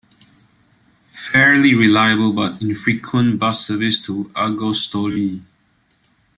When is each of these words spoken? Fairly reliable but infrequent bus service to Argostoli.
Fairly 1.11 1.75
reliable 1.75 2.33
but 2.33 2.59
infrequent 2.59 3.37
bus 3.37 3.67
service 3.67 4.01
to 4.01 4.31
Argostoli. 4.35 5.43